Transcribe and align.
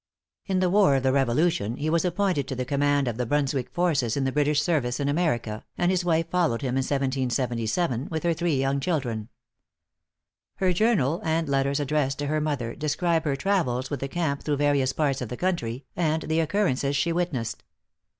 In 0.47 0.61
the 0.61 0.69
war 0.71 0.95
of 0.95 1.03
the 1.03 1.11
Revolution, 1.13 1.77
he 1.77 1.87
was 1.87 2.03
appointed 2.03 2.47
to 2.47 2.55
the 2.55 2.65
command 2.65 3.07
of 3.07 3.17
the 3.17 3.25
Brunswick 3.27 3.69
forces 3.69 4.17
in 4.17 4.23
the 4.23 4.31
British 4.31 4.59
service 4.59 4.99
in 4.99 5.07
America, 5.07 5.63
and 5.77 5.91
his 5.91 6.03
wife 6.03 6.27
followed 6.31 6.63
him 6.63 6.69
in 6.69 6.77
1777, 6.81 8.07
with 8.09 8.23
her 8.23 8.33
three 8.33 8.55
young 8.55 8.79
children. 8.79 9.29
Her 10.55 10.73
journal, 10.73 11.21
and 11.23 11.47
letters 11.47 11.79
addressed 11.79 12.17
to 12.17 12.25
her 12.25 12.41
mother, 12.41 12.73
describe 12.73 13.25
her 13.25 13.35
travels 13.35 13.91
with 13.91 13.99
the 13.99 14.07
camp 14.07 14.41
through 14.41 14.55
various 14.57 14.91
parts 14.91 15.21
of 15.21 15.29
the 15.29 15.37
country, 15.37 15.85
and 15.95 16.23
the 16.23 16.39
occurrences 16.39 16.95
she 16.95 17.11
witnessed. 17.13 17.63